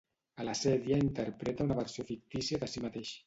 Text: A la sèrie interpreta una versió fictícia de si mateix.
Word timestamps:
A 0.43 0.45
la 0.45 0.55
sèrie 0.59 0.97
interpreta 1.09 1.67
una 1.69 1.77
versió 1.81 2.07
fictícia 2.09 2.61
de 2.65 2.71
si 2.75 2.85
mateix. 2.89 3.15